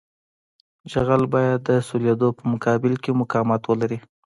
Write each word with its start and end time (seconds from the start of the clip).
جغل 0.91 1.23
باید 1.33 1.59
د 1.69 1.71
سولېدو 1.87 2.29
په 2.37 2.43
مقابل 2.53 2.93
کې 3.03 3.11
مقاومت 3.21 3.61
ولري 3.65 3.99